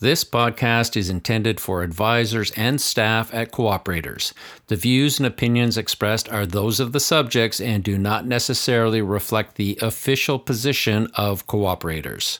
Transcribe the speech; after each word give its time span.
This 0.00 0.22
podcast 0.22 0.96
is 0.96 1.10
intended 1.10 1.58
for 1.58 1.82
advisors 1.82 2.52
and 2.52 2.80
staff 2.80 3.34
at 3.34 3.50
cooperators. 3.50 4.32
The 4.68 4.76
views 4.76 5.18
and 5.18 5.26
opinions 5.26 5.76
expressed 5.76 6.28
are 6.28 6.46
those 6.46 6.78
of 6.78 6.92
the 6.92 7.00
subjects 7.00 7.60
and 7.60 7.82
do 7.82 7.98
not 7.98 8.24
necessarily 8.24 9.02
reflect 9.02 9.56
the 9.56 9.76
official 9.82 10.38
position 10.38 11.08
of 11.14 11.48
cooperators. 11.48 12.38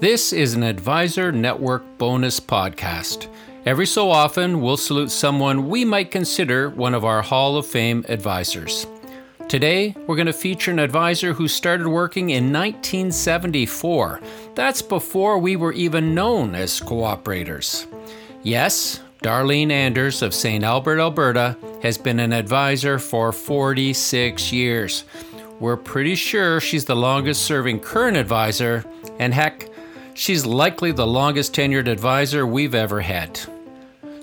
This 0.00 0.32
is 0.32 0.54
an 0.54 0.64
Advisor 0.64 1.30
Network 1.30 1.96
bonus 1.96 2.40
podcast. 2.40 3.28
Every 3.64 3.86
so 3.86 4.10
often, 4.10 4.60
we'll 4.60 4.76
salute 4.76 5.12
someone 5.12 5.68
we 5.68 5.84
might 5.84 6.10
consider 6.10 6.70
one 6.70 6.92
of 6.92 7.04
our 7.04 7.22
Hall 7.22 7.56
of 7.56 7.66
Fame 7.66 8.04
advisors. 8.08 8.84
Today, 9.48 9.94
we're 10.08 10.16
going 10.16 10.26
to 10.26 10.32
feature 10.32 10.72
an 10.72 10.80
advisor 10.80 11.32
who 11.32 11.46
started 11.46 11.86
working 11.86 12.30
in 12.30 12.52
1974. 12.52 14.20
That's 14.56 14.82
before 14.82 15.38
we 15.38 15.54
were 15.54 15.72
even 15.72 16.16
known 16.16 16.56
as 16.56 16.80
cooperators. 16.80 17.86
Yes, 18.42 19.00
Darlene 19.22 19.70
Anders 19.70 20.20
of 20.20 20.34
St. 20.34 20.64
Albert, 20.64 20.98
Alberta, 20.98 21.56
has 21.80 21.96
been 21.96 22.18
an 22.18 22.32
advisor 22.32 22.98
for 22.98 23.30
46 23.30 24.52
years. 24.52 25.04
We're 25.60 25.76
pretty 25.76 26.16
sure 26.16 26.60
she's 26.60 26.86
the 26.86 26.96
longest 26.96 27.42
serving 27.42 27.80
current 27.80 28.16
advisor, 28.16 28.84
and 29.20 29.32
heck, 29.32 29.68
she's 30.14 30.44
likely 30.44 30.90
the 30.90 31.06
longest 31.06 31.54
tenured 31.54 31.86
advisor 31.86 32.44
we've 32.48 32.74
ever 32.74 33.00
had. 33.00 33.38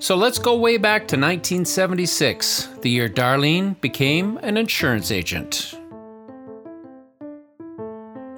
So 0.03 0.17
let's 0.17 0.38
go 0.38 0.57
way 0.57 0.75
back 0.75 1.07
to 1.07 1.16
1976, 1.16 2.67
the 2.81 2.89
year 2.89 3.07
Darlene 3.07 3.80
became 3.80 4.35
an 4.43 4.57
insurance 4.57 5.12
agent. 5.12 5.79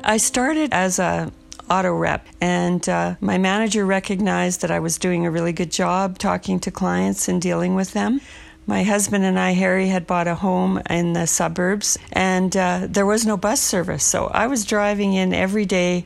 I 0.04 0.18
started 0.18 0.72
as 0.72 1.00
a 1.00 1.32
auto 1.68 1.92
rep, 1.92 2.28
and 2.40 2.88
uh, 2.88 3.16
my 3.20 3.40
manager 3.40 3.84
recognized 3.84 4.62
that 4.62 4.70
I 4.70 4.80
was 4.80 5.00
doing 5.00 5.26
a 5.26 5.32
really 5.32 5.54
good 5.54 5.72
job 5.72 6.20
talking 6.20 6.60
to 6.60 6.70
clients 6.70 7.28
and 7.28 7.42
dealing 7.42 7.74
with 7.74 7.94
them. 7.94 8.22
My 8.68 8.82
husband 8.82 9.24
and 9.24 9.40
I, 9.40 9.52
Harry, 9.52 9.90
had 9.90 10.08
bought 10.08 10.28
a 10.28 10.34
home 10.34 10.82
in 10.90 11.14
the 11.14 11.28
suburbs, 11.28 12.00
and 12.12 12.56
uh, 12.58 12.88
there 12.90 13.06
was 13.06 13.24
no 13.24 13.38
bus 13.38 13.62
service. 13.62 14.04
So 14.04 14.26
I 14.26 14.48
was 14.48 14.66
driving 14.66 15.14
in 15.14 15.36
every 15.36 15.66
day 15.66 16.06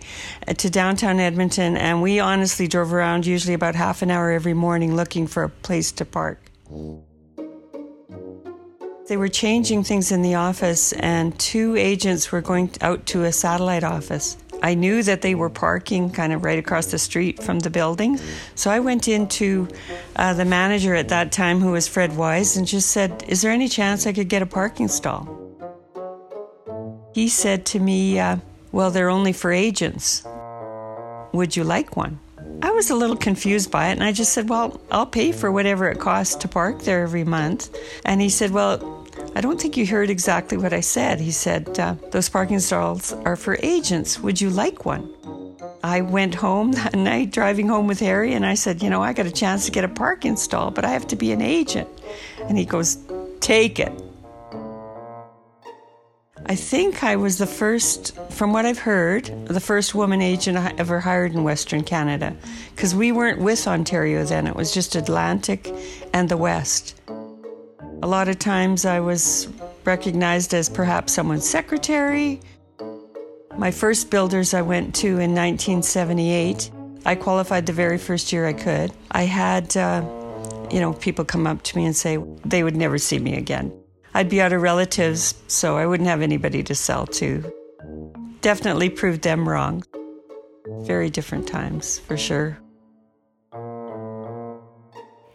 to 0.58 0.70
downtown 0.70 1.22
Edmonton, 1.22 1.78
and 1.78 2.02
we 2.02 2.20
honestly 2.20 2.68
drove 2.68 2.94
around 2.94 3.26
usually 3.26 3.54
about 3.54 3.76
half 3.76 4.02
an 4.02 4.12
hour 4.12 4.32
every 4.32 4.54
morning 4.54 4.98
looking 4.98 5.26
for 5.26 5.44
a 5.44 5.50
place 5.50 5.94
to 5.94 6.06
park. 6.06 6.52
They 9.08 9.16
were 9.16 9.30
changing 9.30 9.86
things 9.86 10.12
in 10.12 10.22
the 10.22 10.36
office, 10.36 10.92
and 10.92 11.40
two 11.40 11.78
agents 11.78 12.30
were 12.30 12.42
going 12.42 12.72
out 12.82 13.06
to 13.08 13.24
a 13.24 13.32
satellite 13.32 13.86
office. 13.86 14.36
I 14.62 14.74
knew 14.74 15.04
that 15.04 15.22
they 15.22 15.36
were 15.36 15.50
parking 15.50 16.10
kind 16.10 16.34
of 16.34 16.44
right 16.44 16.60
across 16.60 16.88
the 16.88 17.00
street 17.00 17.42
from 17.42 17.60
the 17.60 17.70
building. 17.70 18.20
So 18.56 18.70
I 18.70 18.80
went 18.80 19.08
into 19.08 19.68
uh, 20.16 20.34
the 20.34 20.46
manager 20.46 20.96
at 20.96 21.10
that 21.10 21.32
time, 21.32 21.60
who 21.60 21.72
was 21.72 21.88
Fred 21.88 22.16
Wise, 22.16 22.58
and 22.58 22.68
just 22.68 22.92
said, 22.92 23.24
Is 23.28 23.42
there 23.42 23.52
any 23.52 23.68
chance 23.68 24.06
I 24.06 24.14
could 24.14 24.30
get 24.30 24.42
a 24.42 24.46
parking 24.46 24.88
stall? 24.88 25.36
He 27.14 27.30
said 27.30 27.66
to 27.68 27.80
me, 27.80 28.20
uh, 28.20 28.38
Well, 28.72 28.92
they're 28.92 29.10
only 29.10 29.34
for 29.34 29.52
agents. 29.52 30.24
Would 31.34 31.56
you 31.56 31.64
like 31.64 31.96
one? 31.96 32.20
I 32.62 32.72
was 32.72 32.90
a 32.90 32.96
little 32.96 33.16
confused 33.16 33.72
by 33.72 33.90
it, 33.90 33.94
and 33.94 34.04
I 34.04 34.12
just 34.12 34.34
said, 34.34 34.50
Well, 34.50 34.82
I'll 34.92 35.06
pay 35.06 35.32
for 35.32 35.52
whatever 35.52 35.90
it 35.90 36.00
costs 36.00 36.36
to 36.36 36.48
park 36.48 36.82
there 36.82 37.04
every 37.04 37.24
month. 37.24 37.76
And 38.04 38.20
he 38.20 38.30
said, 38.30 38.52
Well, 38.52 38.99
I 39.36 39.42
don't 39.42 39.62
think 39.62 39.78
you 39.78 39.86
heard 39.86 40.10
exactly 40.10 40.58
what 40.58 40.74
I 40.74 40.80
said. 40.80 41.20
He 41.20 41.32
said, 41.32 41.80
uh, 41.80 41.96
Those 42.12 42.30
parking 42.30 42.60
stalls 42.60 43.14
are 43.14 43.36
for 43.36 43.58
agents. 43.62 44.20
Would 44.20 44.42
you 44.42 44.50
like 44.50 44.86
one? 44.86 45.14
I 45.84 46.02
went 46.02 46.36
home 46.36 46.74
that 46.74 46.94
night 46.96 47.32
driving 47.32 47.68
home 47.68 47.88
with 47.88 48.00
Harry 48.00 48.34
and 48.34 48.46
I 48.46 48.56
said, 48.56 48.82
You 48.82 48.90
know, 48.90 49.02
I 49.02 49.14
got 49.14 49.26
a 49.26 49.32
chance 49.32 49.66
to 49.66 49.72
get 49.72 49.84
a 49.84 49.90
parking 49.90 50.36
stall, 50.36 50.72
but 50.72 50.84
I 50.84 50.90
have 50.90 51.08
to 51.08 51.16
be 51.16 51.32
an 51.32 51.42
agent. 51.42 51.88
And 52.48 52.58
he 52.58 52.66
goes, 52.66 52.98
Take 53.40 53.80
it. 53.80 53.92
I 56.46 56.56
think 56.56 57.04
I 57.04 57.16
was 57.16 57.38
the 57.38 57.46
first, 57.46 58.16
from 58.32 58.54
what 58.54 58.66
I've 58.66 58.80
heard, 58.80 59.26
the 59.46 59.60
first 59.60 59.94
woman 59.94 60.20
agent 60.20 60.58
I 60.58 60.74
ever 60.80 61.00
hired 61.00 61.34
in 61.34 61.44
Western 61.44 61.84
Canada. 61.84 62.36
Because 62.76 62.96
we 62.96 63.12
weren't 63.12 63.40
with 63.40 63.68
Ontario 63.68 64.26
then, 64.26 64.48
it 64.48 64.56
was 64.56 64.74
just 64.74 64.96
Atlantic 64.96 65.72
and 66.12 66.28
the 66.28 66.38
West. 66.38 67.00
A 68.02 68.08
lot 68.08 68.30
of 68.30 68.40
times 68.40 68.86
I 68.86 69.02
was 69.02 69.50
recognized 69.84 70.54
as 70.54 70.70
perhaps 70.70 71.12
someone's 71.12 71.48
secretary. 71.48 72.40
My 73.58 73.72
first 73.72 74.10
builders 74.10 74.54
I 74.54 74.62
went 74.62 74.96
to 74.96 75.08
in 75.08 75.36
1978. 75.36 76.72
I 77.06 77.16
qualified 77.16 77.66
the 77.66 77.74
very 77.74 77.98
first 77.98 78.32
year 78.32 78.48
I 78.48 78.54
could. 78.54 78.94
I 79.12 79.24
had, 79.24 79.76
uh, 79.76 80.02
you 80.72 80.80
know, 80.80 80.94
people 80.94 81.26
come 81.26 81.46
up 81.46 81.62
to 81.64 81.78
me 81.78 81.86
and 81.86 81.96
say 81.96 82.18
they 82.46 82.64
would 82.64 82.78
never 82.78 82.98
see 82.98 83.20
me 83.20 83.36
again. 83.36 83.74
I'd 84.14 84.30
be 84.30 84.42
out 84.42 84.54
of 84.54 84.62
relatives, 84.62 85.36
so 85.48 85.78
I 85.78 85.86
wouldn't 85.86 86.08
have 86.08 86.22
anybody 86.22 86.64
to 86.64 86.76
sell 86.76 87.06
to. 87.06 87.52
Definitely 88.40 88.92
proved 88.92 89.24
them 89.24 89.48
wrong. 89.48 89.84
Very 90.84 91.10
different 91.10 91.48
times, 91.48 92.00
for 92.00 92.16
sure. 92.16 92.60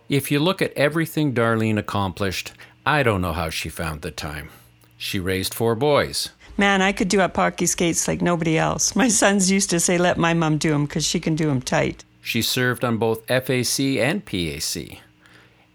If 0.08 0.30
you 0.30 0.38
look 0.38 0.60
at 0.60 0.72
everything 0.74 1.32
Darlene 1.32 1.78
accomplished, 1.78 2.52
I 2.84 3.02
don't 3.02 3.22
know 3.22 3.32
how 3.32 3.48
she 3.48 3.70
found 3.70 4.02
the 4.02 4.10
time. 4.10 4.50
She 4.98 5.18
raised 5.18 5.54
four 5.54 5.74
boys. 5.74 6.30
Man, 6.58 6.82
I 6.82 6.92
could 6.92 7.08
do 7.08 7.20
up 7.20 7.36
hockey 7.36 7.66
skates 7.66 8.06
like 8.06 8.20
nobody 8.20 8.58
else. 8.58 8.94
My 8.94 9.08
sons 9.08 9.50
used 9.50 9.70
to 9.70 9.80
say, 9.80 9.96
let 9.96 10.18
my 10.18 10.34
mom 10.34 10.58
do 10.58 10.70
them 10.70 10.84
because 10.84 11.06
she 11.06 11.18
can 11.18 11.34
do 11.34 11.46
them 11.46 11.62
tight. 11.62 12.04
She 12.20 12.42
served 12.42 12.84
on 12.84 12.98
both 12.98 13.26
FAC 13.26 13.80
and 13.98 14.24
PAC 14.24 15.00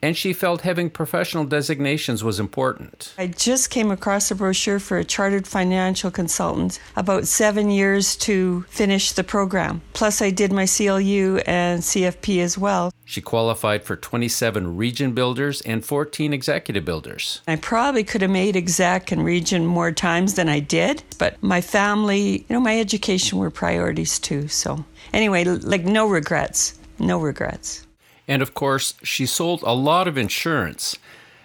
and 0.02 0.16
she 0.16 0.34
felt 0.34 0.62
having 0.62 0.90
professional 0.90 1.46
designations 1.46 2.24
was 2.24 2.40
important. 2.40 3.14
I 3.18 3.28
just 3.28 3.70
came 3.70 3.92
across 3.92 4.32
a 4.32 4.36
brochure 4.36 4.80
for 4.80 4.98
a 4.98 5.04
chartered 5.04 5.48
financial 5.48 6.12
consultant, 6.12 6.80
about 6.96 7.28
seven 7.28 7.70
years 7.70 8.16
to 8.18 8.66
finish 8.70 9.12
the 9.12 9.24
program. 9.24 9.82
Plus, 9.94 10.22
I 10.22 10.30
did 10.30 10.52
my 10.52 10.66
CLU 10.66 11.38
and 11.46 11.82
CFP 11.82 12.42
as 12.42 12.58
well. 12.58 12.92
She 13.06 13.22
qualified 13.22 13.84
for 13.84 13.96
27 13.96 14.78
region 14.78 15.14
builders 15.14 15.62
and 15.62 15.84
14 15.84 16.31
executive 16.31 16.86
builders. 16.86 17.42
I 17.48 17.56
probably 17.56 18.04
could 18.04 18.22
have 18.22 18.30
made 18.31 18.56
exec 18.56 19.12
and 19.12 19.26
region 19.26 19.66
more 19.66 19.92
times 19.92 20.36
than 20.36 20.48
I 20.48 20.60
did, 20.60 21.04
but 21.18 21.42
my 21.42 21.62
family, 21.62 22.46
you 22.48 22.54
know, 22.54 22.60
my 22.60 22.80
education 22.80 23.40
were 23.40 23.50
priorities 23.50 24.20
too. 24.20 24.48
So, 24.48 24.86
anyway, 25.12 25.44
like 25.44 25.86
no 25.86 26.08
regrets. 26.08 26.78
No 27.00 27.18
regrets. 27.18 27.88
And 28.30 28.44
of 28.44 28.54
course, 28.54 28.94
she 29.02 29.26
sold 29.26 29.64
a 29.64 29.74
lot 29.74 30.08
of 30.08 30.16
insurance, 30.16 30.96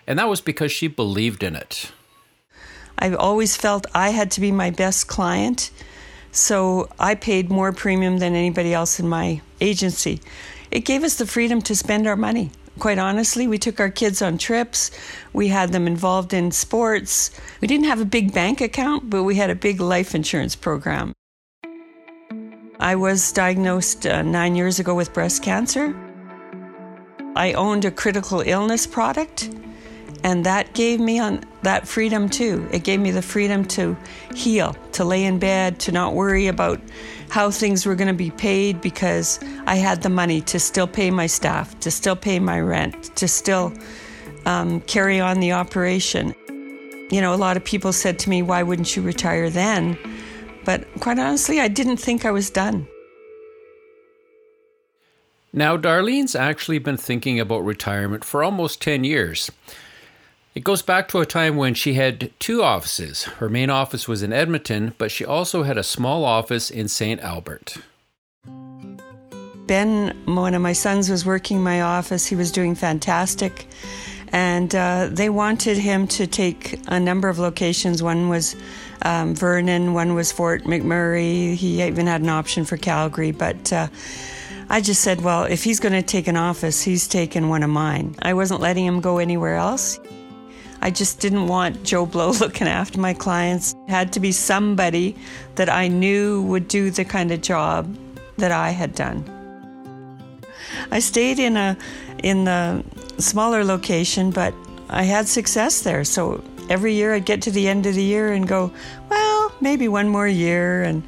and 0.06 0.18
that 0.18 0.28
was 0.28 0.42
because 0.42 0.70
she 0.70 0.86
believed 0.86 1.42
in 1.42 1.56
it. 1.56 1.90
I've 2.98 3.16
always 3.16 3.56
felt 3.56 3.86
I 3.94 4.10
had 4.10 4.30
to 4.32 4.40
be 4.40 4.52
my 4.52 4.68
best 4.68 5.08
client, 5.08 5.70
so 6.30 6.90
I 6.98 7.14
paid 7.14 7.50
more 7.50 7.72
premium 7.72 8.18
than 8.18 8.34
anybody 8.34 8.74
else 8.74 9.00
in 9.00 9.08
my 9.08 9.40
agency. 9.62 10.20
It 10.70 10.80
gave 10.80 11.04
us 11.04 11.16
the 11.16 11.26
freedom 11.26 11.62
to 11.62 11.74
spend 11.74 12.06
our 12.06 12.16
money. 12.16 12.50
Quite 12.78 12.98
honestly, 12.98 13.46
we 13.46 13.56
took 13.56 13.80
our 13.80 13.90
kids 13.90 14.20
on 14.20 14.36
trips. 14.36 14.90
We 15.32 15.48
had 15.48 15.72
them 15.72 15.86
involved 15.86 16.34
in 16.34 16.50
sports. 16.50 17.30
We 17.62 17.68
didn't 17.68 17.86
have 17.86 18.00
a 18.02 18.04
big 18.04 18.34
bank 18.34 18.60
account, 18.60 19.08
but 19.08 19.22
we 19.22 19.36
had 19.36 19.48
a 19.48 19.54
big 19.54 19.80
life 19.80 20.14
insurance 20.14 20.54
program. 20.54 21.14
I 22.78 22.96
was 22.96 23.32
diagnosed 23.32 24.06
uh, 24.06 24.20
nine 24.20 24.54
years 24.54 24.78
ago 24.78 24.94
with 24.94 25.14
breast 25.14 25.42
cancer. 25.42 25.94
I 27.36 27.52
owned 27.52 27.84
a 27.84 27.90
critical 27.90 28.40
illness 28.40 28.86
product, 28.86 29.50
and 30.22 30.46
that 30.46 30.72
gave 30.72 31.00
me 31.00 31.18
on 31.18 31.44
that 31.62 31.88
freedom 31.88 32.28
too. 32.28 32.66
It 32.70 32.84
gave 32.84 33.00
me 33.00 33.10
the 33.10 33.22
freedom 33.22 33.64
to 33.66 33.96
heal, 34.34 34.76
to 34.92 35.04
lay 35.04 35.24
in 35.24 35.38
bed, 35.38 35.80
to 35.80 35.92
not 35.92 36.14
worry 36.14 36.46
about 36.46 36.80
how 37.30 37.50
things 37.50 37.84
were 37.84 37.94
going 37.94 38.08
to 38.08 38.14
be 38.14 38.30
paid 38.30 38.80
because 38.80 39.40
I 39.66 39.76
had 39.76 40.02
the 40.02 40.08
money 40.08 40.40
to 40.42 40.60
still 40.60 40.86
pay 40.86 41.10
my 41.10 41.26
staff, 41.26 41.78
to 41.80 41.90
still 41.90 42.16
pay 42.16 42.38
my 42.38 42.60
rent, 42.60 43.16
to 43.16 43.26
still 43.26 43.72
um, 44.46 44.80
carry 44.82 45.20
on 45.20 45.40
the 45.40 45.52
operation. 45.52 46.34
You 47.10 47.20
know, 47.20 47.34
a 47.34 47.36
lot 47.36 47.56
of 47.56 47.64
people 47.64 47.92
said 47.92 48.18
to 48.20 48.30
me, 48.30 48.42
Why 48.42 48.62
wouldn't 48.62 48.94
you 48.94 49.02
retire 49.02 49.50
then? 49.50 49.98
But 50.64 50.86
quite 51.00 51.18
honestly, 51.18 51.60
I 51.60 51.68
didn't 51.68 51.98
think 51.98 52.24
I 52.24 52.30
was 52.30 52.50
done. 52.50 52.86
Now, 55.56 55.76
Darlene's 55.76 56.34
actually 56.34 56.80
been 56.80 56.96
thinking 56.96 57.38
about 57.38 57.64
retirement 57.64 58.24
for 58.24 58.42
almost 58.42 58.82
10 58.82 59.04
years. 59.04 59.52
It 60.52 60.64
goes 60.64 60.82
back 60.82 61.06
to 61.08 61.20
a 61.20 61.26
time 61.26 61.56
when 61.56 61.74
she 61.74 61.94
had 61.94 62.32
two 62.40 62.64
offices. 62.64 63.22
Her 63.22 63.48
main 63.48 63.70
office 63.70 64.08
was 64.08 64.24
in 64.24 64.32
Edmonton, 64.32 64.94
but 64.98 65.12
she 65.12 65.24
also 65.24 65.62
had 65.62 65.78
a 65.78 65.84
small 65.84 66.24
office 66.24 66.72
in 66.72 66.88
St. 66.88 67.20
Albert. 67.20 67.76
Ben, 69.68 70.20
one 70.24 70.54
of 70.54 70.60
my 70.60 70.72
sons, 70.72 71.08
was 71.08 71.24
working 71.24 71.62
my 71.62 71.82
office. 71.82 72.26
He 72.26 72.34
was 72.34 72.50
doing 72.50 72.74
fantastic. 72.74 73.68
and 74.32 74.74
uh, 74.74 75.08
they 75.12 75.30
wanted 75.30 75.78
him 75.78 76.08
to 76.08 76.26
take 76.26 76.80
a 76.88 76.98
number 76.98 77.28
of 77.28 77.38
locations. 77.38 78.02
One 78.02 78.28
was 78.28 78.56
um, 79.02 79.36
Vernon, 79.36 79.94
one 79.94 80.14
was 80.14 80.32
Fort 80.32 80.64
McMurray. 80.64 81.54
He 81.54 81.80
even 81.80 82.08
had 82.08 82.22
an 82.22 82.28
option 82.28 82.64
for 82.64 82.76
Calgary, 82.76 83.30
but. 83.30 83.72
Uh, 83.72 83.86
I 84.68 84.80
just 84.80 85.02
said, 85.02 85.20
well, 85.20 85.44
if 85.44 85.64
he's 85.64 85.80
going 85.80 85.92
to 85.92 86.02
take 86.02 86.26
an 86.26 86.36
office, 86.36 86.82
he's 86.82 87.06
taking 87.06 87.48
one 87.48 87.62
of 87.62 87.70
mine. 87.70 88.16
I 88.22 88.34
wasn't 88.34 88.60
letting 88.60 88.86
him 88.86 89.00
go 89.00 89.18
anywhere 89.18 89.56
else. 89.56 90.00
I 90.80 90.90
just 90.90 91.20
didn't 91.20 91.48
want 91.48 91.82
Joe 91.82 92.06
Blow 92.06 92.30
looking 92.40 92.68
after 92.68 93.00
my 93.00 93.14
clients. 93.14 93.74
It 93.86 93.90
had 93.90 94.12
to 94.14 94.20
be 94.20 94.32
somebody 94.32 95.16
that 95.54 95.68
I 95.68 95.88
knew 95.88 96.42
would 96.42 96.68
do 96.68 96.90
the 96.90 97.04
kind 97.04 97.30
of 97.30 97.40
job 97.40 97.96
that 98.36 98.52
I 98.52 98.70
had 98.70 98.94
done. 98.94 99.24
I 100.90 100.98
stayed 100.98 101.38
in 101.38 101.56
a 101.56 101.76
in 102.22 102.44
the 102.44 102.84
smaller 103.18 103.64
location, 103.64 104.30
but 104.30 104.54
I 104.88 105.04
had 105.04 105.28
success 105.28 105.82
there. 105.82 106.04
So 106.04 106.42
every 106.68 106.94
year 106.94 107.14
I'd 107.14 107.26
get 107.26 107.42
to 107.42 107.50
the 107.50 107.68
end 107.68 107.86
of 107.86 107.94
the 107.94 108.02
year 108.02 108.32
and 108.32 108.46
go, 108.48 108.72
well, 109.10 109.52
maybe 109.60 109.88
one 109.88 110.08
more 110.08 110.28
year 110.28 110.82
and 110.82 111.02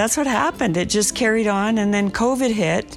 that's 0.00 0.16
what 0.16 0.26
happened. 0.26 0.78
It 0.78 0.88
just 0.88 1.14
carried 1.14 1.46
on 1.46 1.76
and 1.76 1.92
then 1.92 2.10
COVID 2.10 2.52
hit 2.52 2.96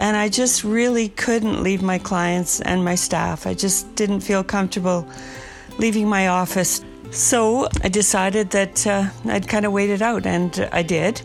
and 0.00 0.16
I 0.16 0.28
just 0.28 0.64
really 0.64 1.08
couldn't 1.10 1.62
leave 1.62 1.82
my 1.82 1.98
clients 1.98 2.60
and 2.60 2.84
my 2.84 2.96
staff. 2.96 3.46
I 3.46 3.54
just 3.54 3.94
didn't 3.94 4.20
feel 4.20 4.42
comfortable 4.42 5.06
leaving 5.78 6.08
my 6.08 6.26
office. 6.26 6.84
So 7.12 7.68
I 7.84 7.88
decided 7.88 8.50
that 8.50 8.84
uh, 8.88 9.04
I'd 9.26 9.46
kind 9.46 9.64
of 9.66 9.72
wait 9.72 9.90
it 9.90 10.02
out, 10.02 10.26
and 10.26 10.68
I 10.72 10.82
did. 10.82 11.22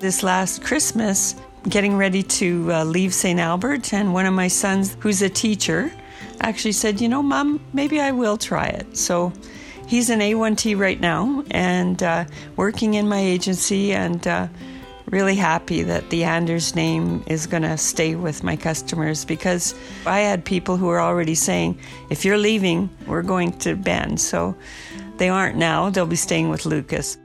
This 0.00 0.24
last 0.24 0.64
Christmas, 0.64 1.36
getting 1.68 1.96
ready 1.96 2.24
to 2.24 2.72
uh, 2.72 2.84
leave 2.84 3.14
St. 3.14 3.38
Albert, 3.38 3.92
and 3.92 4.12
one 4.12 4.26
of 4.26 4.34
my 4.34 4.48
sons, 4.48 4.96
who's 4.98 5.22
a 5.22 5.28
teacher, 5.28 5.92
actually 6.40 6.72
said, 6.72 7.00
You 7.00 7.08
know, 7.08 7.22
Mom, 7.22 7.60
maybe 7.72 8.00
I 8.00 8.10
will 8.10 8.36
try 8.36 8.66
it. 8.66 8.96
So 8.96 9.32
he's 9.86 10.10
an 10.10 10.20
AIT 10.20 10.76
right 10.76 11.00
now 11.00 11.44
and 11.50 12.02
uh, 12.02 12.24
working 12.56 12.94
in 12.94 13.08
my 13.08 13.20
agency, 13.20 13.92
and 13.92 14.26
uh, 14.26 14.48
really 15.06 15.36
happy 15.36 15.82
that 15.82 16.10
the 16.10 16.24
Anders 16.24 16.74
name 16.74 17.22
is 17.26 17.46
going 17.46 17.62
to 17.62 17.78
stay 17.78 18.14
with 18.14 18.42
my 18.42 18.56
customers 18.56 19.24
because 19.24 19.74
I 20.04 20.20
had 20.20 20.44
people 20.44 20.76
who 20.76 20.86
were 20.86 21.00
already 21.00 21.34
saying, 21.34 21.78
if 22.10 22.24
you're 22.24 22.38
leaving, 22.38 22.90
we're 23.06 23.22
going 23.22 23.52
to 23.58 23.76
Ben. 23.76 24.16
So 24.16 24.56
they 25.18 25.28
aren't 25.28 25.56
now, 25.56 25.90
they'll 25.90 26.06
be 26.06 26.16
staying 26.16 26.48
with 26.50 26.66
Lucas. 26.66 27.16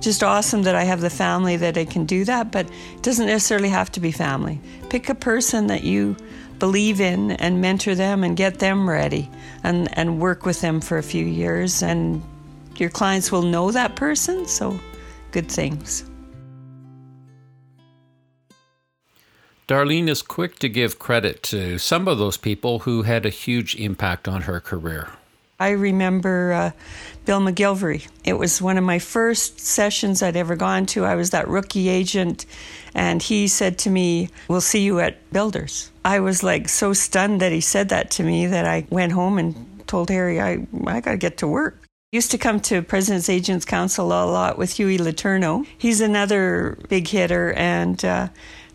Just 0.00 0.24
awesome 0.24 0.64
that 0.64 0.74
I 0.74 0.82
have 0.82 1.00
the 1.00 1.10
family 1.10 1.56
that 1.58 1.78
I 1.78 1.84
can 1.84 2.06
do 2.06 2.24
that, 2.24 2.50
but 2.50 2.66
it 2.66 3.02
doesn't 3.02 3.26
necessarily 3.26 3.68
have 3.68 3.92
to 3.92 4.00
be 4.00 4.10
family. 4.10 4.60
Pick 4.88 5.08
a 5.08 5.14
person 5.14 5.68
that 5.68 5.84
you 5.84 6.16
believe 6.62 7.00
in 7.00 7.32
and 7.32 7.60
mentor 7.60 7.92
them 7.92 8.22
and 8.22 8.36
get 8.36 8.60
them 8.60 8.88
ready 8.88 9.28
and, 9.64 9.88
and 9.98 10.20
work 10.20 10.46
with 10.46 10.60
them 10.60 10.80
for 10.80 10.96
a 10.96 11.02
few 11.02 11.26
years, 11.26 11.82
and 11.82 12.22
your 12.76 12.88
clients 12.88 13.32
will 13.32 13.42
know 13.42 13.72
that 13.72 13.96
person, 13.96 14.46
so 14.46 14.78
good 15.32 15.50
things. 15.50 16.04
Darlene 19.66 20.08
is 20.08 20.22
quick 20.22 20.60
to 20.60 20.68
give 20.68 21.00
credit 21.00 21.42
to 21.42 21.78
some 21.78 22.06
of 22.06 22.18
those 22.18 22.36
people 22.36 22.78
who 22.78 23.02
had 23.02 23.26
a 23.26 23.30
huge 23.30 23.74
impact 23.74 24.28
on 24.28 24.42
her 24.42 24.60
career. 24.60 25.08
I 25.62 25.70
remember 25.70 26.52
uh, 26.52 26.70
Bill 27.24 27.38
McGilvery. 27.38 28.08
It 28.24 28.32
was 28.32 28.60
one 28.60 28.78
of 28.78 28.82
my 28.82 28.98
first 28.98 29.60
sessions 29.60 30.20
I'd 30.20 30.36
ever 30.36 30.56
gone 30.56 30.86
to. 30.86 31.04
I 31.04 31.14
was 31.14 31.30
that 31.30 31.46
rookie 31.46 31.88
agent, 31.88 32.46
and 32.96 33.22
he 33.22 33.46
said 33.46 33.78
to 33.78 33.90
me, 33.90 34.28
We'll 34.48 34.60
see 34.60 34.80
you 34.80 34.98
at 34.98 35.32
Builders. 35.32 35.92
I 36.04 36.18
was 36.18 36.42
like 36.42 36.68
so 36.68 36.92
stunned 36.92 37.40
that 37.42 37.52
he 37.52 37.60
said 37.60 37.90
that 37.90 38.10
to 38.12 38.24
me 38.24 38.46
that 38.46 38.64
I 38.64 38.88
went 38.90 39.12
home 39.12 39.38
and 39.38 39.54
told 39.86 40.10
Harry, 40.10 40.40
I, 40.40 40.66
I 40.84 41.00
got 41.00 41.12
to 41.12 41.16
get 41.16 41.36
to 41.38 41.46
work. 41.46 41.78
Used 42.10 42.32
to 42.32 42.38
come 42.38 42.58
to 42.62 42.82
President's 42.82 43.28
Agents 43.28 43.64
Council 43.64 44.06
a 44.06 44.26
lot 44.26 44.58
with 44.58 44.72
Huey 44.72 44.98
Letourneau. 44.98 45.64
He's 45.78 46.00
another 46.00 46.76
big 46.88 47.06
hitter, 47.06 47.52
and 47.52 48.04
uh, 48.04 48.28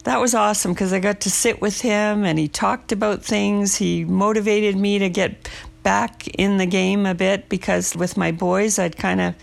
that 0.05 0.21
was 0.21 0.33
awesome 0.33 0.71
because 0.71 0.93
I 0.93 0.99
got 0.99 1.19
to 1.21 1.29
sit 1.29 1.59
with 1.59 1.81
him 1.81 2.23
and 2.23 2.39
he 2.39 2.47
talked 2.47 2.93
about 2.93 3.25
things. 3.25 3.75
He 3.75 4.05
motivated 4.05 4.77
me 4.77 4.99
to 4.99 5.09
get 5.09 5.49
back 5.87 6.27
in 6.27 6.57
the 6.57 6.65
game 6.65 7.05
a 7.05 7.15
bit 7.15 7.47
because 7.47 7.95
with 7.95 8.17
my 8.17 8.29
boys, 8.29 8.77
I'd 8.77 8.97
kind 8.97 9.21
of 9.21 9.33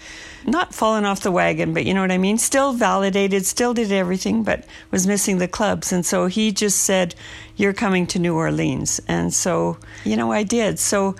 not 0.44 0.74
fallen 0.74 1.06
off 1.06 1.20
the 1.20 1.32
wagon, 1.32 1.72
but 1.72 1.86
you 1.86 1.94
know 1.94 2.02
what 2.02 2.12
I 2.12 2.18
mean? 2.18 2.36
Still 2.36 2.74
validated, 2.74 3.46
still 3.46 3.72
did 3.72 3.90
everything, 3.90 4.42
but 4.42 4.66
was 4.90 5.06
missing 5.06 5.38
the 5.38 5.48
clubs. 5.48 5.90
And 5.90 6.04
so 6.04 6.26
he 6.26 6.52
just 6.52 6.82
said, 6.82 7.14
You're 7.56 7.72
coming 7.72 8.06
to 8.08 8.18
New 8.18 8.36
Orleans. 8.36 9.00
And 9.08 9.32
so, 9.32 9.78
you 10.04 10.18
know, 10.18 10.32
I 10.32 10.42
did. 10.42 10.78
So 10.78 11.16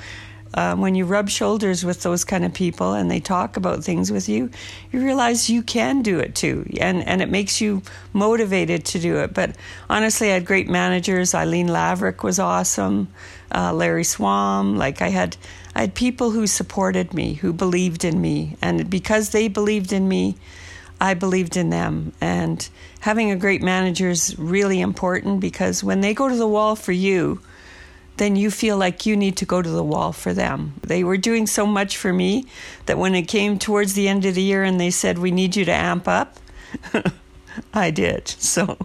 uh, 0.54 0.76
when 0.76 0.94
you 0.94 1.04
rub 1.04 1.28
shoulders 1.28 1.84
with 1.84 2.02
those 2.02 2.24
kind 2.24 2.44
of 2.44 2.54
people 2.54 2.92
and 2.92 3.10
they 3.10 3.18
talk 3.18 3.56
about 3.56 3.82
things 3.82 4.12
with 4.12 4.28
you, 4.28 4.50
you 4.92 5.04
realize 5.04 5.50
you 5.50 5.62
can 5.62 6.00
do 6.00 6.20
it 6.20 6.34
too, 6.36 6.64
and 6.80 7.06
and 7.06 7.20
it 7.20 7.28
makes 7.28 7.60
you 7.60 7.82
motivated 8.12 8.84
to 8.84 9.00
do 9.00 9.18
it. 9.18 9.34
But 9.34 9.56
honestly, 9.90 10.30
I 10.30 10.34
had 10.34 10.46
great 10.46 10.68
managers. 10.68 11.34
Eileen 11.34 11.66
Laverick 11.66 12.22
was 12.22 12.38
awesome. 12.38 13.08
Uh, 13.52 13.72
Larry 13.72 14.04
Swam, 14.04 14.76
like 14.76 15.02
I 15.02 15.08
had, 15.08 15.36
I 15.74 15.82
had 15.82 15.94
people 15.94 16.30
who 16.30 16.46
supported 16.46 17.12
me, 17.12 17.34
who 17.34 17.52
believed 17.52 18.04
in 18.04 18.20
me, 18.20 18.56
and 18.62 18.88
because 18.88 19.30
they 19.30 19.48
believed 19.48 19.92
in 19.92 20.08
me. 20.08 20.36
I 21.00 21.14
believed 21.14 21.56
in 21.56 21.70
them. 21.70 22.12
And 22.20 22.66
having 23.00 23.30
a 23.30 23.36
great 23.36 23.60
manager 23.60 24.08
is 24.08 24.38
really 24.38 24.80
important 24.80 25.40
because 25.40 25.82
when 25.82 26.00
they 26.00 26.14
go 26.14 26.28
to 26.28 26.36
the 26.36 26.46
wall 26.46 26.76
for 26.76 26.92
you, 26.92 27.40
then 28.16 28.36
you 28.36 28.50
feel 28.50 28.76
like 28.76 29.06
you 29.06 29.16
need 29.16 29.36
to 29.38 29.44
go 29.44 29.60
to 29.60 29.68
the 29.68 29.82
wall 29.82 30.12
for 30.12 30.32
them. 30.32 30.74
They 30.82 31.02
were 31.02 31.16
doing 31.16 31.46
so 31.46 31.66
much 31.66 31.96
for 31.96 32.12
me 32.12 32.46
that 32.86 32.98
when 32.98 33.14
it 33.14 33.28
came 33.28 33.58
towards 33.58 33.94
the 33.94 34.08
end 34.08 34.24
of 34.24 34.34
the 34.34 34.42
year 34.42 34.62
and 34.62 34.78
they 34.78 34.90
said, 34.90 35.18
We 35.18 35.30
need 35.30 35.56
you 35.56 35.64
to 35.64 35.72
amp 35.72 36.06
up, 36.06 36.38
I 37.74 37.90
did. 37.90 38.28
So. 38.28 38.78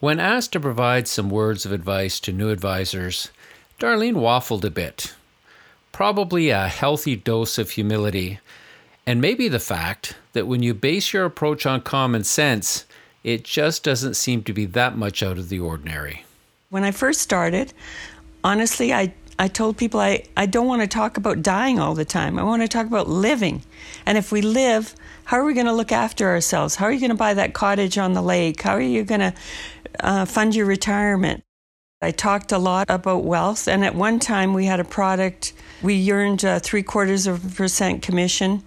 When 0.00 0.18
asked 0.18 0.52
to 0.52 0.60
provide 0.60 1.06
some 1.06 1.30
words 1.30 1.64
of 1.64 1.70
advice 1.70 2.18
to 2.20 2.32
new 2.32 2.50
advisors, 2.50 3.30
Darlene 3.78 4.14
waffled 4.14 4.64
a 4.64 4.70
bit. 4.70 5.14
Probably 5.92 6.50
a 6.50 6.68
healthy 6.68 7.14
dose 7.14 7.58
of 7.58 7.70
humility, 7.70 8.40
and 9.06 9.20
maybe 9.20 9.48
the 9.48 9.60
fact 9.60 10.16
that 10.32 10.46
when 10.46 10.62
you 10.62 10.74
base 10.74 11.12
your 11.12 11.24
approach 11.24 11.66
on 11.66 11.82
common 11.82 12.24
sense, 12.24 12.84
it 13.22 13.44
just 13.44 13.84
doesn't 13.84 14.14
seem 14.14 14.42
to 14.44 14.52
be 14.52 14.64
that 14.66 14.96
much 14.96 15.22
out 15.22 15.38
of 15.38 15.48
the 15.48 15.60
ordinary. 15.60 16.24
When 16.70 16.84
I 16.84 16.90
first 16.90 17.20
started, 17.20 17.72
honestly, 18.44 18.92
I, 18.92 19.14
I 19.38 19.48
told 19.48 19.76
people 19.76 20.00
I, 20.00 20.24
I 20.36 20.46
don't 20.46 20.66
want 20.66 20.82
to 20.82 20.88
talk 20.88 21.16
about 21.16 21.42
dying 21.42 21.78
all 21.78 21.94
the 21.94 22.04
time. 22.04 22.38
I 22.38 22.42
want 22.42 22.62
to 22.62 22.68
talk 22.68 22.86
about 22.86 23.08
living. 23.08 23.62
And 24.06 24.18
if 24.18 24.32
we 24.32 24.42
live, 24.42 24.94
how 25.24 25.38
are 25.38 25.44
we 25.44 25.54
going 25.54 25.66
to 25.66 25.72
look 25.72 25.92
after 25.92 26.28
ourselves? 26.28 26.76
How 26.76 26.86
are 26.86 26.92
you 26.92 27.00
going 27.00 27.10
to 27.10 27.16
buy 27.16 27.34
that 27.34 27.54
cottage 27.54 27.98
on 27.98 28.12
the 28.12 28.22
lake? 28.22 28.62
How 28.62 28.72
are 28.72 28.80
you 28.80 29.04
going 29.04 29.20
to 29.20 29.34
uh, 30.00 30.24
fund 30.24 30.54
your 30.54 30.66
retirement? 30.66 31.44
I 32.02 32.10
talked 32.10 32.50
a 32.50 32.58
lot 32.58 32.86
about 32.90 33.22
wealth, 33.22 33.68
and 33.68 33.84
at 33.84 33.94
one 33.94 34.18
time 34.18 34.54
we 34.54 34.66
had 34.66 34.80
a 34.80 34.84
product, 34.84 35.52
we 35.82 36.10
earned 36.10 36.44
uh, 36.44 36.58
three 36.58 36.82
quarters 36.82 37.28
of 37.28 37.44
a 37.44 37.48
percent 37.48 38.02
commission, 38.02 38.64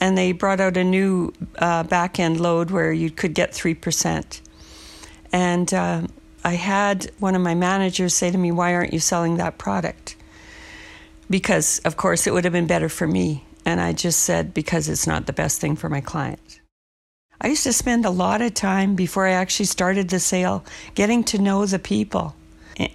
and 0.00 0.16
they 0.16 0.32
brought 0.32 0.60
out 0.60 0.78
a 0.78 0.84
new 0.84 1.34
uh, 1.58 1.82
back 1.82 2.18
end 2.18 2.40
load 2.40 2.70
where 2.70 2.90
you 2.90 3.10
could 3.10 3.34
get 3.34 3.52
3%. 3.52 4.40
And 5.30 5.74
uh, 5.74 6.06
I 6.42 6.54
had 6.54 7.10
one 7.18 7.34
of 7.34 7.42
my 7.42 7.54
managers 7.54 8.14
say 8.14 8.30
to 8.30 8.38
me, 8.38 8.52
Why 8.52 8.74
aren't 8.74 8.92
you 8.92 9.00
selling 9.00 9.36
that 9.36 9.58
product? 9.58 10.16
Because, 11.28 11.78
of 11.80 11.96
course, 11.96 12.26
it 12.26 12.32
would 12.32 12.44
have 12.44 12.52
been 12.52 12.66
better 12.66 12.88
for 12.88 13.06
me. 13.06 13.44
And 13.64 13.80
I 13.80 13.92
just 13.92 14.20
said, 14.20 14.54
Because 14.54 14.88
it's 14.88 15.06
not 15.06 15.26
the 15.26 15.32
best 15.32 15.60
thing 15.60 15.76
for 15.76 15.88
my 15.88 16.00
client. 16.00 16.60
I 17.40 17.48
used 17.48 17.64
to 17.64 17.72
spend 17.72 18.04
a 18.04 18.10
lot 18.10 18.42
of 18.42 18.54
time 18.54 18.94
before 18.94 19.26
I 19.26 19.32
actually 19.32 19.66
started 19.66 20.08
the 20.08 20.20
sale 20.20 20.64
getting 20.94 21.24
to 21.24 21.38
know 21.38 21.64
the 21.64 21.78
people. 21.78 22.34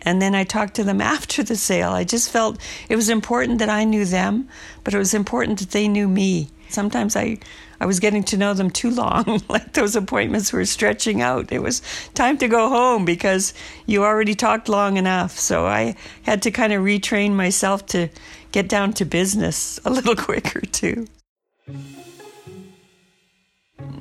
And 0.01 0.21
then 0.21 0.33
I 0.33 0.43
talked 0.43 0.75
to 0.75 0.83
them 0.83 1.01
after 1.15 1.43
the 1.43 1.55
sale. 1.55 1.91
I 1.91 2.03
just 2.03 2.29
felt 2.29 2.59
it 2.89 2.95
was 2.95 3.09
important 3.09 3.59
that 3.59 3.69
I 3.69 3.83
knew 3.83 4.05
them, 4.05 4.49
but 4.83 4.93
it 4.93 4.99
was 4.99 5.13
important 5.13 5.59
that 5.59 5.71
they 5.71 5.87
knew 5.87 6.07
me. 6.07 6.49
Sometimes 6.69 7.15
I, 7.15 7.37
I 7.79 7.85
was 7.85 7.99
getting 7.99 8.23
to 8.25 8.37
know 8.37 8.53
them 8.53 8.69
too 8.69 8.89
long. 8.89 9.41
like 9.49 9.73
those 9.73 9.95
appointments 9.95 10.51
were 10.53 10.65
stretching 10.65 11.21
out. 11.21 11.51
It 11.51 11.61
was 11.61 11.81
time 12.13 12.37
to 12.39 12.47
go 12.47 12.69
home 12.69 13.05
because 13.05 13.53
you 13.85 14.03
already 14.03 14.35
talked 14.35 14.69
long 14.69 14.97
enough. 14.97 15.37
So 15.37 15.65
I 15.65 15.95
had 16.23 16.41
to 16.43 16.51
kind 16.51 16.73
of 16.73 16.81
retrain 16.83 17.33
myself 17.33 17.85
to 17.87 18.09
get 18.51 18.67
down 18.67 18.93
to 18.93 19.05
business 19.05 19.79
a 19.85 19.89
little 19.89 20.15
quicker 20.27 20.61
too. 20.61 21.07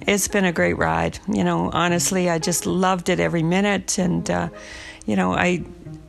It's 0.07 0.29
been 0.29 0.45
a 0.45 0.53
great 0.53 0.77
ride. 0.77 1.19
You 1.29 1.45
know, 1.45 1.71
honestly, 1.73 2.29
I 2.29 2.39
just 2.39 2.67
loved 2.67 3.09
it 3.09 3.21
every 3.21 3.43
minute. 3.43 3.99
And, 3.99 4.31
uh, 4.31 4.49
you 5.07 5.17
know, 5.17 5.33
I 5.33 5.65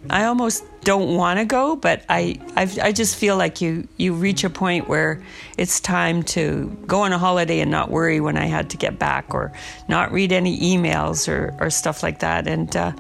I 0.10 0.26
almost 0.26 0.64
don't 0.82 1.16
want 1.16 1.40
to 1.40 1.46
go, 1.46 1.76
but 1.76 2.04
I 2.10 2.40
I've, 2.56 2.78
i 2.80 2.92
just 2.92 3.16
feel 3.16 3.38
like 3.38 3.60
you 3.60 3.88
you 3.98 4.14
reach 4.14 4.44
a 4.44 4.50
point 4.50 4.88
where 4.88 5.22
it's 5.58 5.80
time 5.80 6.24
to 6.24 6.76
go 6.86 7.02
on 7.02 7.12
a 7.12 7.18
holiday 7.18 7.60
and 7.60 7.72
not 7.72 7.90
worry 7.90 8.20
when 8.20 8.38
I 8.38 8.46
had 8.46 8.70
to 8.70 8.78
get 8.78 9.00
back 9.00 9.34
or 9.34 9.52
not 9.88 10.12
read 10.12 10.32
any 10.32 10.60
emails 10.60 11.28
or, 11.28 11.56
or 11.60 11.70
stuff 11.70 12.04
like 12.04 12.20
that. 12.20 12.48
And 12.48 12.76
uh, 12.76 12.92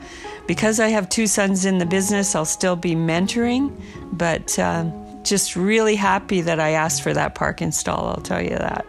because 0.47 0.79
I 0.79 0.87
have 0.89 1.09
two 1.09 1.27
sons 1.27 1.65
in 1.65 1.77
the 1.77 1.85
business, 1.85 2.35
I'll 2.35 2.45
still 2.45 2.75
be 2.75 2.95
mentoring, 2.95 3.71
but 4.11 4.57
uh, 4.57 4.89
just 5.23 5.55
really 5.55 5.95
happy 5.95 6.41
that 6.41 6.59
I 6.59 6.71
asked 6.71 7.01
for 7.03 7.13
that 7.13 7.35
park 7.35 7.61
install, 7.61 8.07
I'll 8.07 8.21
tell 8.21 8.41
you 8.41 8.57
that. 8.57 8.85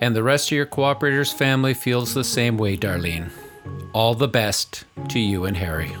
And 0.00 0.16
the 0.16 0.22
rest 0.22 0.48
of 0.48 0.52
your 0.52 0.66
cooperators 0.66 1.32
family 1.32 1.74
feels 1.74 2.14
the 2.14 2.24
same 2.24 2.56
way, 2.56 2.76
Darlene. 2.76 3.30
All 3.92 4.14
the 4.14 4.28
best 4.28 4.84
to 5.08 5.18
you 5.18 5.44
and 5.44 5.56
Harry. 5.56 5.92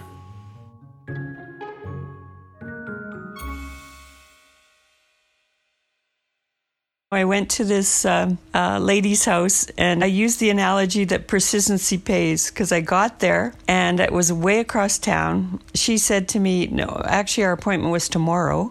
I 7.12 7.24
went 7.24 7.50
to 7.50 7.64
this 7.64 8.04
uh, 8.04 8.36
uh, 8.54 8.78
lady's 8.78 9.24
house 9.24 9.68
and 9.76 10.04
I 10.04 10.06
used 10.06 10.38
the 10.38 10.48
analogy 10.48 11.02
that 11.06 11.26
persistency 11.26 11.98
pays 11.98 12.50
because 12.50 12.70
I 12.70 12.82
got 12.82 13.18
there 13.18 13.52
and 13.66 13.98
it 13.98 14.12
was 14.12 14.32
way 14.32 14.60
across 14.60 14.96
town. 14.96 15.60
She 15.74 15.98
said 15.98 16.28
to 16.28 16.38
me, 16.38 16.68
No, 16.68 17.02
actually, 17.04 17.46
our 17.46 17.52
appointment 17.52 17.90
was 17.90 18.08
tomorrow. 18.08 18.70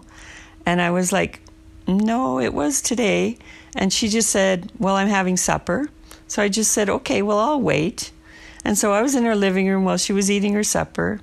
And 0.64 0.80
I 0.80 0.90
was 0.90 1.12
like, 1.12 1.42
No, 1.86 2.40
it 2.40 2.54
was 2.54 2.80
today. 2.80 3.36
And 3.76 3.92
she 3.92 4.08
just 4.08 4.30
said, 4.30 4.72
Well, 4.78 4.96
I'm 4.96 5.08
having 5.08 5.36
supper. 5.36 5.90
So 6.26 6.42
I 6.42 6.48
just 6.48 6.72
said, 6.72 6.88
Okay, 6.88 7.20
well, 7.20 7.38
I'll 7.38 7.60
wait. 7.60 8.10
And 8.64 8.78
so 8.78 8.94
I 8.94 9.02
was 9.02 9.14
in 9.14 9.24
her 9.24 9.36
living 9.36 9.68
room 9.68 9.84
while 9.84 9.98
she 9.98 10.14
was 10.14 10.30
eating 10.30 10.54
her 10.54 10.64
supper. 10.64 11.20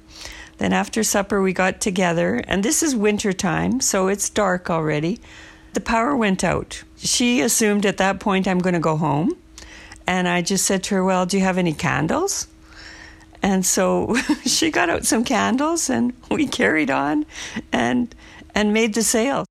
Then 0.60 0.72
after 0.72 1.04
supper, 1.04 1.42
we 1.42 1.52
got 1.52 1.82
together. 1.82 2.44
And 2.48 2.62
this 2.62 2.84
is 2.84 2.96
winter 2.96 3.34
time, 3.34 3.80
so 3.80 4.08
it's 4.08 4.30
dark 4.30 4.70
already. 4.70 5.20
The 5.78 5.82
power 5.82 6.16
went 6.16 6.44
out. 6.44 6.82
She 6.96 7.40
assumed 7.40 7.86
at 7.86 7.98
that 7.98 8.20
point 8.20 8.48
I'm 8.48 8.58
going 8.58 8.74
to 8.74 8.80
go 8.80 8.98
home. 8.98 9.38
And 10.08 10.28
I 10.28 10.42
just 10.42 10.66
said 10.66 10.82
to 10.86 10.96
her, 10.96 11.04
Well, 11.04 11.28
do 11.28 11.38
you 11.38 11.44
have 11.44 11.60
any 11.60 11.72
candles? 11.72 12.48
And 13.44 13.64
so 13.64 14.16
she 14.48 14.72
got 14.72 14.90
out 14.90 15.06
some 15.06 15.24
candles 15.24 15.88
and 15.88 16.14
we 16.32 16.48
carried 16.48 16.90
on 16.90 17.28
and 17.72 18.16
and 18.56 18.74
made 18.74 18.96
the 18.96 19.04
sale. 19.04 19.46